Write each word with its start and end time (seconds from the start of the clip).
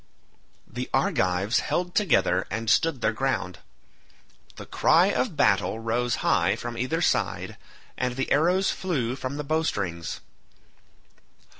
The 0.67 0.89
Argives 0.95 1.59
held 1.59 1.93
together 1.93 2.47
and 2.49 2.71
stood 2.71 3.01
their 3.01 3.11
ground. 3.13 3.59
The 4.55 4.65
cry 4.65 5.11
of 5.13 5.37
battle 5.37 5.79
rose 5.79 6.15
high 6.25 6.55
from 6.55 6.75
either 6.75 7.03
side, 7.03 7.55
and 7.99 8.15
the 8.15 8.31
arrows 8.31 8.71
flew 8.71 9.15
from 9.15 9.37
the 9.37 9.43
bowstrings. 9.43 10.19